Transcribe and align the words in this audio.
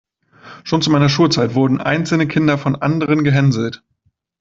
Schon 0.63 0.81
zu 0.81 0.89
meiner 0.89 1.09
Schulzeit 1.09 1.53
wurden 1.53 1.79
einzelne 1.79 2.27
Kinder 2.27 2.57
von 2.57 2.75
anderen 2.75 3.23
gehänselt. 3.23 3.83